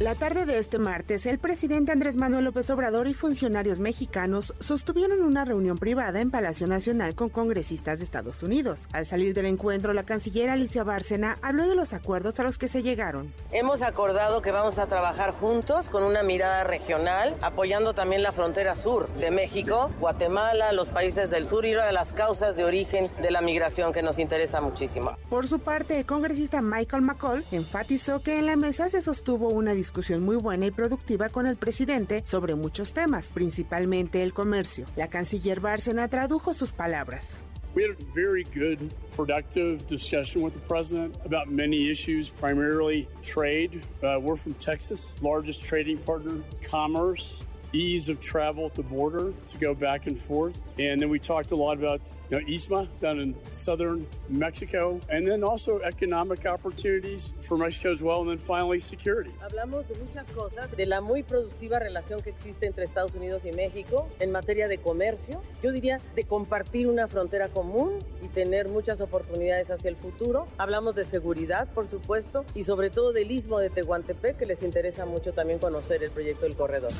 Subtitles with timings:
[0.00, 5.22] La tarde de este martes, el presidente Andrés Manuel López Obrador y funcionarios mexicanos sostuvieron
[5.22, 8.88] una reunión privada en Palacio Nacional con congresistas de Estados Unidos.
[8.92, 12.66] Al salir del encuentro, la canciller Alicia Bárcena habló de los acuerdos a los que
[12.66, 13.32] se llegaron.
[13.52, 18.74] Hemos acordado que vamos a trabajar juntos con una mirada regional, apoyando también la frontera
[18.74, 23.12] sur de México, Guatemala, los países del sur y una de las causas de origen
[23.22, 25.16] de la migración que nos interesa muchísimo.
[25.30, 29.70] Por su parte, el congresista Michael McCall enfatizó que en la mesa se sostuvo una
[29.70, 34.86] discusión discusión muy buena y productiva con el presidente sobre muchos temas, principalmente el comercio.
[34.96, 37.36] La canciller Bárcena tradujo sus palabras.
[37.74, 43.82] We had a very good, productive discussion with the president about many issues, primarily trade.
[44.00, 46.40] Uh, we're from Texas, largest trading partner,
[46.70, 47.36] commerce,
[47.74, 50.56] ease of travel at the border to go back and forth.
[50.78, 55.26] And then we talked a lot about you know, ISMA down in southern Mexico, and
[55.26, 59.32] then also economic opportunities for Mexico as well, and then finally security.
[59.40, 63.52] Hablamos de muchas cosas, de la muy productiva relación que existe entre Estados Unidos y
[63.52, 69.00] México en materia de comercio, yo diría de compartir una frontera común y tener muchas
[69.00, 70.46] oportunidades hacia el futuro.
[70.58, 75.06] Hablamos de seguridad, por supuesto, y sobre todo del istmo de Tehuantepec, que les interesa
[75.06, 76.92] mucho también conocer el proyecto del corredor.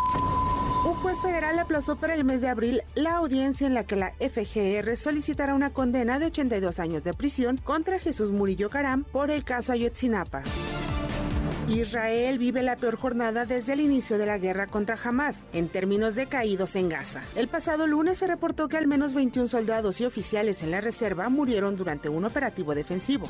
[0.85, 4.13] Un juez federal aplazó para el mes de abril la audiencia en la que la
[4.21, 9.45] FGR solicitará una condena de 82 años de prisión contra Jesús Murillo Caram por el
[9.45, 10.43] caso Ayotzinapa.
[11.69, 16.17] Israel vive la peor jornada desde el inicio de la guerra contra Hamas, en términos
[16.17, 17.23] de caídos en Gaza.
[17.35, 21.31] El pasado lunes se reportó que al menos 21 soldados y oficiales en la reserva
[21.31, 23.27] murieron durante un operativo defensivo.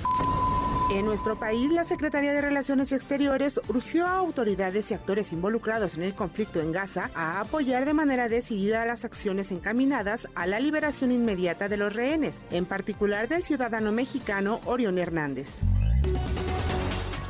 [0.91, 6.03] En nuestro país, la Secretaría de Relaciones Exteriores urgió a autoridades y actores involucrados en
[6.03, 11.11] el conflicto en Gaza a apoyar de manera decidida las acciones encaminadas a la liberación
[11.11, 15.61] inmediata de los rehenes, en particular del ciudadano mexicano Orión Hernández.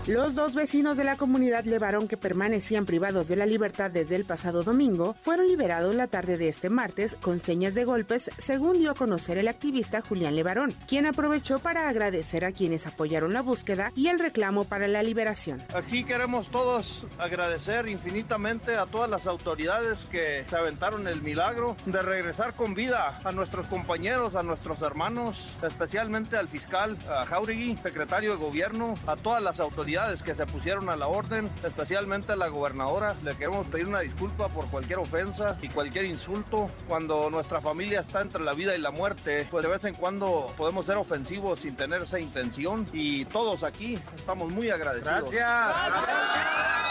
[0.06, 4.26] Los dos vecinos de la comunidad Levarón que permanecían privados de la libertad desde el
[4.26, 8.90] pasado domingo fueron liberados la tarde de este martes con señas de golpes, según dio
[8.90, 13.92] a conocer el activista Julián Levarón, quien aprovechó para agradecer a quienes apoyaron la búsqueda
[13.96, 15.62] y el reclamo para la liberación.
[15.74, 22.02] Aquí queremos todos agradecer infinitamente a todas las autoridades que se aventaron el milagro de
[22.02, 28.32] regresar con vida a nuestros compañeros, a nuestros hermanos, especialmente al fiscal a Jauregui, secretario
[28.32, 29.93] de gobierno, a todas las autoridades
[30.24, 33.14] que se pusieron a la orden, especialmente a la gobernadora.
[33.22, 36.68] Le queremos pedir una disculpa por cualquier ofensa y cualquier insulto.
[36.88, 40.52] Cuando nuestra familia está entre la vida y la muerte, pues de vez en cuando
[40.56, 42.88] podemos ser ofensivos sin tener esa intención.
[42.92, 45.30] Y todos aquí estamos muy agradecidos.
[45.30, 46.83] Gracias.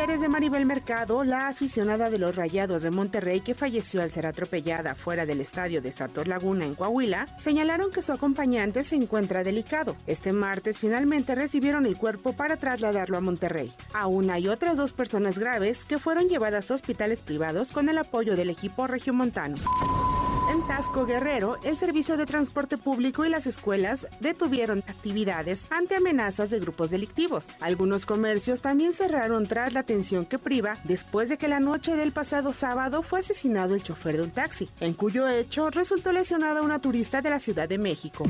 [0.00, 4.24] Familiares de Maribel Mercado, la aficionada de los Rayados de Monterrey que falleció al ser
[4.24, 9.44] atropellada fuera del estadio de Sator Laguna en Coahuila, señalaron que su acompañante se encuentra
[9.44, 9.96] delicado.
[10.06, 13.74] Este martes finalmente recibieron el cuerpo para trasladarlo a Monterrey.
[13.92, 18.36] Aún hay otras dos personas graves que fueron llevadas a hospitales privados con el apoyo
[18.36, 19.56] del equipo regiomontano.
[20.60, 26.50] En Tasco Guerrero, el servicio de transporte público y las escuelas detuvieron actividades ante amenazas
[26.50, 27.48] de grupos delictivos.
[27.60, 32.12] Algunos comercios también cerraron tras la tensión que priva después de que la noche del
[32.12, 36.78] pasado sábado fue asesinado el chofer de un taxi, en cuyo hecho resultó lesionada una
[36.78, 38.24] turista de la Ciudad de México.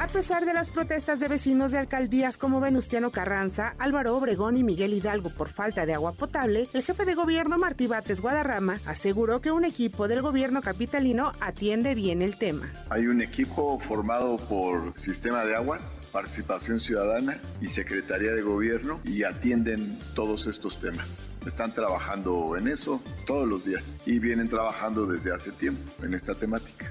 [0.00, 4.64] A pesar de las protestas de vecinos de alcaldías como Venustiano Carranza, Álvaro Obregón y
[4.64, 9.42] Miguel Hidalgo por falta de agua potable, el jefe de gobierno Martí Batres Guadarrama aseguró
[9.42, 12.72] que un equipo del gobierno capitalino atiende bien el tema.
[12.88, 19.24] Hay un equipo formado por Sistema de Aguas, Participación Ciudadana y Secretaría de Gobierno y
[19.24, 21.34] atienden todos estos temas.
[21.44, 26.34] Están trabajando en eso todos los días y vienen trabajando desde hace tiempo en esta
[26.34, 26.90] temática.